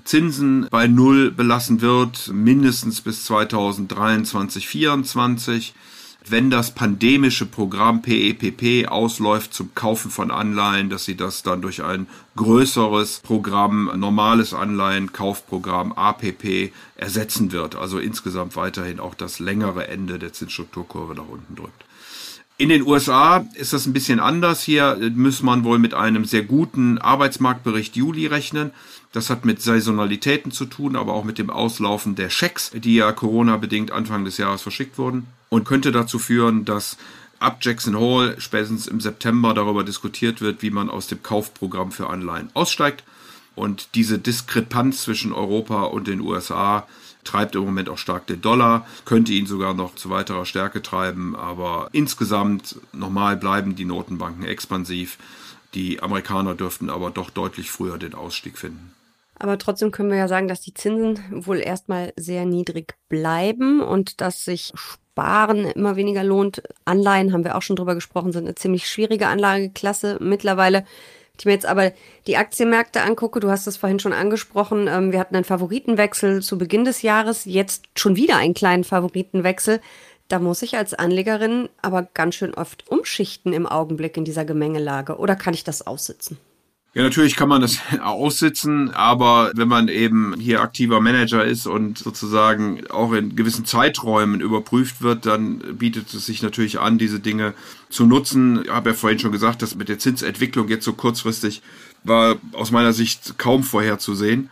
Zinsen 0.07 0.69
bei 0.71 0.87
Null 0.87 1.33
belassen 1.33 1.81
wird, 1.81 2.31
mindestens 2.33 3.01
bis 3.01 3.25
2023, 3.25 4.65
2024. 4.65 5.75
Wenn 6.29 6.51
das 6.51 6.75
pandemische 6.75 7.47
Programm 7.47 8.03
PEPP 8.03 8.63
e 8.63 8.87
ausläuft 8.87 9.53
zum 9.53 9.75
Kaufen 9.75 10.11
von 10.11 10.31
Anleihen, 10.31 10.91
dass 10.91 11.05
sie 11.05 11.17
das 11.17 11.43
dann 11.43 11.61
durch 11.61 11.83
ein 11.83 12.07
größeres 12.37 13.21
Programm, 13.21 13.91
normales 13.97 14.55
Anleihenkaufprogramm 14.55 15.93
APP 15.93 16.73
ersetzen 16.97 17.51
wird. 17.51 17.75
Also 17.75 17.99
insgesamt 17.99 18.57
weiterhin 18.57 19.01
auch 19.01 19.15
das 19.15 19.41
längere 19.41 19.89
Ende 19.89 20.19
der 20.21 20.33
Zinsstrukturkurve 20.33 21.15
nach 21.15 21.29
unten 21.29 21.55
drückt. 21.57 21.85
In 22.59 22.71
den 22.71 22.87
USA 22.87 23.47
ist 23.53 23.75
das 23.75 23.85
ein 23.85 23.93
bisschen 23.93 24.19
anders. 24.19 24.63
Hier 24.63 24.99
muss 25.15 25.43
man 25.43 25.63
wohl 25.63 25.79
mit 25.79 25.93
einem 25.93 26.25
sehr 26.25 26.43
guten 26.43 26.97
Arbeitsmarktbericht 26.97 27.97
Juli 27.97 28.27
rechnen. 28.27 28.71
Das 29.13 29.29
hat 29.29 29.45
mit 29.45 29.61
Saisonalitäten 29.61 30.51
zu 30.53 30.65
tun, 30.65 30.97
aber 30.97 31.13
auch 31.13 31.25
mit 31.25 31.37
dem 31.37 31.51
Auslaufen 31.51 32.15
der 32.15 32.31
Schecks, 32.31 32.71
die 32.75 32.95
ja 32.95 33.13
Corona-bedingt 33.13 33.91
Anfang 33.91 34.25
des 34.25 34.39
Jahres 34.39 34.63
verschickt 34.63 34.97
wurden 34.97 35.27
und 35.51 35.65
könnte 35.65 35.93
dazu 35.93 36.19
führen, 36.19 36.65
dass 36.65 36.97
ab 37.41 37.59
Jackson 37.61 37.97
Hole 37.97 38.41
spätestens 38.41 38.87
im 38.87 39.03
September 39.03 39.53
darüber 39.53 39.85
diskutiert 39.85 40.41
wird, 40.41 40.63
wie 40.63 40.71
man 40.71 40.89
aus 40.89 41.09
dem 41.09 41.23
Kaufprogramm 41.23 41.93
für 41.93 42.09
Anleihen 42.09 42.49
aussteigt. 42.55 43.05
Und 43.55 43.89
diese 43.95 44.19
Diskrepanz 44.19 45.03
zwischen 45.03 45.35
Europa 45.35 45.83
und 45.83 46.09
den 46.09 46.23
USA 46.23 46.87
treibt 47.27 47.55
im 47.55 47.65
Moment 47.65 47.89
auch 47.89 47.99
stark 47.99 48.27
den 48.27 48.41
Dollar, 48.41 48.87
könnte 49.05 49.33
ihn 49.33 49.47
sogar 49.47 49.75
noch 49.75 49.95
zu 49.95 50.09
weiterer 50.11 50.47
Stärke 50.47 50.83
treiben, 50.83 51.37
aber 51.37 51.89
insgesamt 51.93 52.77
normal 52.93 53.37
bleiben 53.37 53.77
die 53.77 53.85
Notenbanken 53.85 54.45
expansiv. 54.45 55.19
Die 55.75 56.03
Amerikaner 56.03 56.55
dürften 56.55 56.89
aber 56.89 57.11
doch 57.11 57.29
deutlich 57.29 57.71
früher 57.71 57.99
den 57.99 58.15
Ausstieg 58.15 58.57
finden. 58.57 58.93
Aber 59.39 59.59
trotzdem 59.59 59.91
können 59.91 60.11
wir 60.11 60.17
ja 60.17 60.29
sagen, 60.29 60.49
dass 60.49 60.63
die 60.63 60.73
Zinsen 60.73 61.19
wohl 61.31 61.59
erstmal 61.59 62.13
sehr 62.17 62.47
niedrig 62.47 62.95
bleiben 63.09 63.83
und 63.83 64.21
dass 64.23 64.45
sich 64.45 64.73
Sparen 64.75 65.67
immer 65.67 65.97
weniger 65.97 66.25
lohnt. 66.25 66.63
Anleihen, 66.87 67.33
haben 67.33 67.45
wir 67.45 67.57
auch 67.57 67.63
schon 67.63 67.77
drüber 67.77 67.95
gesprochen, 67.95 68.33
sind 68.33 68.45
eine 68.45 68.55
ziemlich 68.55 68.89
schwierige 68.89 69.29
Anlageklasse 69.29 70.19
mittlerweile. 70.21 70.85
Ich 71.39 71.45
mir 71.45 71.53
jetzt 71.53 71.67
aber 71.67 71.93
die 72.27 72.37
Aktienmärkte 72.37 73.03
angucke, 73.03 73.41
du 73.41 73.51
hast 73.51 73.67
es 73.67 73.77
vorhin 73.77 73.99
schon 73.99 74.13
angesprochen, 74.13 74.89
ähm, 74.89 75.13
wir 75.13 75.21
hatten 75.21 75.37
einen 75.37 75.45
Favoritenwechsel 75.45 76.43
zu 76.43 76.59
Beginn 76.59 76.85
des 76.85 77.03
Jahres, 77.03 77.45
jetzt 77.45 77.85
schon 77.95 78.17
wieder 78.17 78.37
einen 78.37 78.55
kleinen 78.55 78.85
Favoritenwechsel. 78.85 79.81
Da 80.29 80.39
muss 80.39 80.63
ich 80.63 80.77
als 80.77 80.95
Anlegerin 80.95 81.69
aber 81.83 82.03
ganz 82.03 82.35
schön 82.35 82.55
oft 82.55 82.89
umschichten 82.89 83.53
im 83.53 83.67
Augenblick 83.67 84.17
in 84.17 84.25
dieser 84.25 84.45
Gemengelage. 84.45 85.19
Oder 85.19 85.37
kann 85.37 85.55
ich 85.55 85.63
das 85.63 85.87
aussitzen? 85.87 86.39
Ja, 86.97 87.03
natürlich 87.03 87.37
kann 87.37 87.51
man 87.51 87.61
das 87.61 87.79
aussitzen, 88.03 88.89
aber 88.95 89.53
wenn 89.55 89.69
man 89.69 89.89
eben 89.89 90.35
hier 90.41 90.63
aktiver 90.63 91.03
Manager 91.03 91.45
ist 91.45 91.67
und 91.67 91.99
sozusagen 91.99 92.87
auch 92.87 93.13
in 93.13 93.37
gewissen 93.37 93.67
Zeiträumen 93.67 94.41
überprüft 94.41 95.03
wird, 95.03 95.27
dann 95.27 95.59
bietet 95.77 96.15
es 96.15 96.25
sich 96.25 96.43
natürlich 96.43 96.81
an, 96.81 96.97
diese 96.97 97.21
Dinge 97.21 97.53
zu 97.91 98.07
nutzen. 98.07 98.63
Ich 98.65 98.71
habe 98.71 98.91
ja 98.91 98.97
vorhin 98.97 99.19
schon 99.19 99.31
gesagt, 99.31 99.61
dass 99.61 99.75
mit 99.75 99.91
der 99.91 99.99
Zinsentwicklung 99.99 100.69
jetzt 100.69 100.87
so 100.87 100.95
kurzfristig 100.95 101.61
war 102.03 102.37
aus 102.53 102.71
meiner 102.71 102.95
Sicht 102.95 103.37
kaum 103.37 103.63
vorherzusehen. 103.63 104.49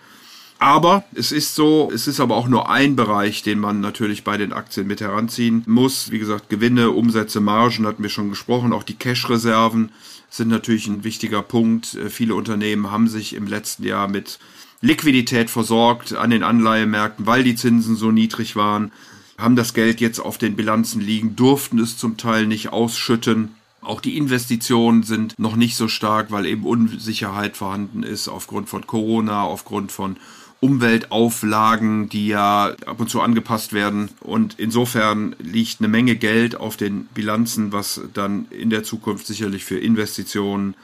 Aber 0.58 1.04
es 1.14 1.32
ist 1.32 1.54
so, 1.54 1.90
es 1.92 2.06
ist 2.06 2.20
aber 2.20 2.36
auch 2.36 2.48
nur 2.48 2.70
ein 2.70 2.96
Bereich, 2.96 3.42
den 3.42 3.58
man 3.58 3.80
natürlich 3.80 4.24
bei 4.24 4.36
den 4.36 4.52
Aktien 4.52 4.86
mit 4.86 5.00
heranziehen 5.00 5.62
muss. 5.66 6.10
Wie 6.10 6.18
gesagt, 6.18 6.48
Gewinne, 6.48 6.90
Umsätze, 6.90 7.40
Margen 7.40 7.86
hatten 7.86 8.02
wir 8.02 8.10
schon 8.10 8.30
gesprochen, 8.30 8.72
auch 8.72 8.82
die 8.82 8.94
Cash-Reserven 8.94 9.90
sind 10.30 10.48
natürlich 10.48 10.86
ein 10.86 11.04
wichtiger 11.04 11.42
Punkt. 11.42 11.94
Äh, 11.94 12.10
viele 12.10 12.34
Unternehmen 12.34 12.90
haben 12.90 13.08
sich 13.08 13.34
im 13.34 13.46
letzten 13.46 13.84
Jahr 13.84 14.08
mit 14.08 14.38
Liquidität 14.80 15.48
versorgt 15.48 16.14
an 16.14 16.30
den 16.30 16.42
Anleihemärkten, 16.42 17.26
weil 17.26 17.42
die 17.42 17.56
Zinsen 17.56 17.96
so 17.96 18.10
niedrig 18.10 18.56
waren, 18.56 18.92
haben 19.38 19.56
das 19.56 19.74
Geld 19.74 20.00
jetzt 20.00 20.18
auf 20.18 20.38
den 20.38 20.56
Bilanzen 20.56 21.00
liegen, 21.00 21.36
durften 21.36 21.78
es 21.78 21.96
zum 21.96 22.16
Teil 22.16 22.46
nicht 22.46 22.72
ausschütten. 22.72 23.54
Auch 23.80 24.00
die 24.00 24.16
Investitionen 24.16 25.02
sind 25.02 25.38
noch 25.38 25.56
nicht 25.56 25.76
so 25.76 25.88
stark, 25.88 26.30
weil 26.30 26.46
eben 26.46 26.64
Unsicherheit 26.64 27.56
vorhanden 27.56 28.02
ist 28.02 28.28
aufgrund 28.28 28.68
von 28.68 28.86
Corona, 28.86 29.42
aufgrund 29.42 29.92
von 29.92 30.16
Umweltauflagen, 30.64 32.08
die 32.08 32.28
ja 32.28 32.74
ab 32.86 32.98
und 32.98 33.10
zu 33.10 33.20
angepasst 33.20 33.74
werden. 33.74 34.08
Und 34.20 34.54
insofern 34.58 35.36
liegt 35.38 35.80
eine 35.80 35.88
Menge 35.88 36.16
Geld 36.16 36.56
auf 36.56 36.78
den 36.78 37.04
Bilanzen, 37.12 37.70
was 37.70 38.00
dann 38.14 38.46
in 38.48 38.70
der 38.70 38.82
Zukunft 38.82 39.26
sicherlich 39.26 39.66
für 39.66 39.78
Investitionen, 39.78 40.74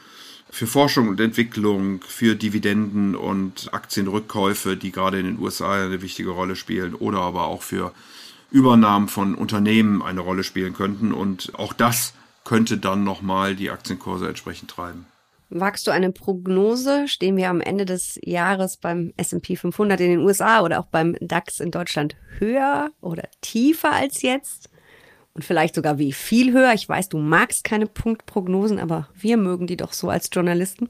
für 0.51 0.67
Forschung 0.67 1.09
und 1.09 1.19
Entwicklung, 1.19 2.03
für 2.07 2.35
Dividenden 2.35 3.17
und 3.17 3.73
Aktienrückkäufe, 3.73 4.77
die 4.77 4.93
gerade 4.93 5.19
in 5.19 5.25
den 5.25 5.39
USA 5.39 5.83
eine 5.83 6.03
wichtige 6.03 6.29
Rolle 6.29 6.57
spielen, 6.57 6.95
oder 6.95 7.21
aber 7.21 7.47
auch 7.47 7.63
für 7.63 7.95
Übernahmen 8.51 9.09
von 9.09 9.35
Unternehmen 9.35 10.03
eine 10.03 10.21
Rolle 10.21 10.45
spielen 10.45 10.75
könnten. 10.75 11.15
Und 11.15 11.59
auch 11.59 11.73
das 11.73 12.13
könnte 12.45 12.77
dann 12.77 13.03
nochmal 13.03 13.57
die 13.57 13.71
Aktienkurse 13.71 14.29
entsprechend 14.29 14.71
treiben. 14.71 15.07
Wagst 15.50 15.87
du 15.87 15.90
eine 15.90 16.12
Prognose? 16.12 17.09
Stehen 17.09 17.37
wir 17.37 17.50
am 17.50 17.61
Ende 17.61 17.85
des 17.85 18.19
Jahres 18.23 18.76
beim 18.76 19.12
S&P 19.16 19.57
500 19.57 20.00
in 20.00 20.11
den 20.11 20.21
USA 20.21 20.62
oder 20.62 20.80
auch 20.80 20.87
beim 20.87 21.16
DAX 21.21 21.61
in 21.61 21.71
Deutschland 21.71 22.16
höher 22.38 22.90
oder 23.00 23.25
tiefer 23.40 23.92
als 23.92 24.23
jetzt? 24.23 24.71
und 25.33 25.45
vielleicht 25.45 25.76
sogar 25.76 25.99
wie 25.99 26.12
viel 26.12 26.52
höher. 26.52 26.75
Ich 26.75 26.88
weiß, 26.88 27.09
du 27.09 27.19
magst 27.19 27.64
keine 27.64 27.87
Punktprognosen, 27.87 28.78
aber 28.78 29.09
wir 29.19 29.37
mögen 29.37 29.66
die 29.66 29.76
doch 29.76 29.92
so 29.92 30.11
als 30.11 30.28
Journalisten. 30.33 30.88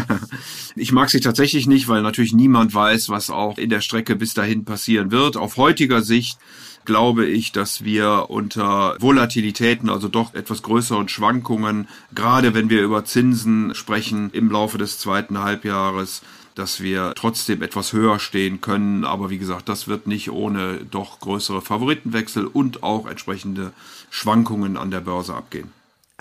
ich 0.76 0.92
mag 0.92 1.08
sie 1.08 1.20
tatsächlich 1.20 1.66
nicht, 1.66 1.86
weil 1.88 2.02
natürlich 2.02 2.32
niemand 2.32 2.74
weiß, 2.74 3.10
was 3.10 3.30
auch 3.30 3.58
in 3.58 3.70
der 3.70 3.80
Strecke 3.80 4.16
bis 4.16 4.34
dahin 4.34 4.64
passieren 4.64 5.12
wird. 5.12 5.36
Auf 5.36 5.56
heutiger 5.56 6.02
Sicht 6.02 6.38
glaube 6.84 7.26
ich, 7.26 7.52
dass 7.52 7.84
wir 7.84 8.26
unter 8.28 8.96
Volatilitäten, 8.98 9.88
also 9.90 10.08
doch 10.08 10.34
etwas 10.34 10.62
größeren 10.62 11.08
Schwankungen, 11.08 11.88
gerade 12.14 12.54
wenn 12.54 12.70
wir 12.70 12.82
über 12.82 13.04
Zinsen 13.04 13.74
sprechen 13.74 14.30
im 14.32 14.50
Laufe 14.50 14.78
des 14.78 14.98
zweiten 14.98 15.38
Halbjahres, 15.38 16.22
dass 16.54 16.80
wir 16.80 17.12
trotzdem 17.16 17.62
etwas 17.62 17.92
höher 17.92 18.18
stehen 18.18 18.60
können. 18.60 19.04
Aber 19.04 19.30
wie 19.30 19.38
gesagt, 19.38 19.68
das 19.68 19.88
wird 19.88 20.06
nicht 20.06 20.30
ohne 20.30 20.78
doch 20.90 21.20
größere 21.20 21.62
Favoritenwechsel 21.62 22.46
und 22.46 22.82
auch 22.82 23.06
entsprechende 23.06 23.72
Schwankungen 24.10 24.76
an 24.76 24.90
der 24.90 25.00
Börse 25.00 25.34
abgehen. 25.34 25.72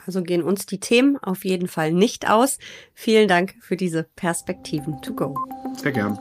Also 0.05 0.23
gehen 0.23 0.43
uns 0.43 0.65
die 0.65 0.79
Themen 0.79 1.17
auf 1.17 1.45
jeden 1.45 1.67
Fall 1.67 1.91
nicht 1.91 2.29
aus. 2.29 2.57
Vielen 2.93 3.27
Dank 3.27 3.55
für 3.59 3.75
diese 3.75 4.03
Perspektiven 4.15 5.01
to 5.01 5.13
go. 5.13 5.35
Sehr 5.75 5.91
gern. 5.91 6.17